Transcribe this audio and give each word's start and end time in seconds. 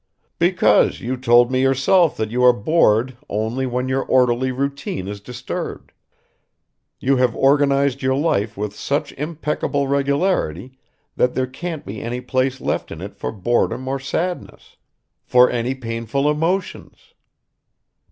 "Because 0.39 0.99
you 0.99 1.15
told 1.15 1.51
me 1.51 1.61
yourself 1.61 2.17
that 2.17 2.31
you 2.31 2.43
are 2.43 2.51
bored 2.53 3.15
only 3.29 3.67
when 3.67 3.87
your 3.87 4.01
orderly 4.03 4.51
routine 4.51 5.07
is 5.07 5.21
disturbed. 5.21 5.91
You 6.99 7.17
have 7.17 7.35
organized 7.35 8.01
your 8.01 8.15
life 8.15 8.57
with 8.57 8.75
such 8.75 9.11
impeccable 9.11 9.87
regularity 9.87 10.75
that 11.17 11.35
there 11.35 11.45
can't 11.45 11.85
be 11.85 12.01
any 12.01 12.19
place 12.19 12.59
left 12.59 12.91
in 12.91 12.99
it 12.99 13.15
for 13.15 13.31
boredom 13.31 13.87
or 13.87 13.99
sadness... 13.99 14.75
for 15.23 15.51
any 15.51 15.75
painful 15.75 16.27
emotions." 16.31 17.13